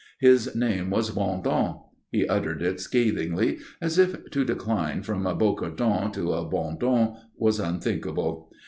[0.19, 1.75] His name was Bondon
[2.09, 7.59] he uttered it scathingly, as if to decline from a Bocardon to a Bondon was
[7.59, 8.51] unthinkable.